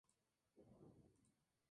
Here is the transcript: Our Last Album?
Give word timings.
Our 0.01 0.63
Last 0.63 0.81
Album? 0.81 0.91